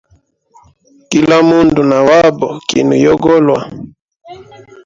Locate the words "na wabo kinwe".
1.91-2.95